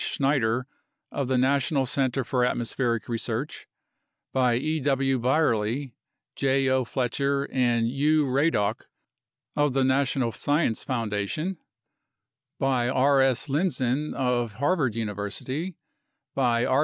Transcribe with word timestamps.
Schneider 0.03 0.65
of 1.11 1.27
the 1.27 1.37
National 1.37 1.85
Center 1.85 2.23
for 2.23 2.43
Atmospheric 2.43 3.07
Research; 3.07 3.67
by 4.33 4.55
E. 4.55 4.79
W. 4.79 5.19
Bierly, 5.19 5.93
J. 6.35 6.67
O. 6.69 6.83
Fletcher, 6.85 7.47
and 7.53 7.87
U. 7.87 8.25
Radok 8.25 8.87
of 9.55 9.73
the 9.73 9.83
National 9.83 10.31
Science 10.31 10.83
Foundation; 10.83 11.57
by 12.57 12.89
R. 12.89 13.21
S. 13.21 13.45
PREFACE 13.45 13.45
XI 13.45 13.51
Lindzen 13.83 14.13
of 14.15 14.53
Harvard 14.53 14.95
University; 14.95 15.75
by 16.33 16.65
R. 16.65 16.79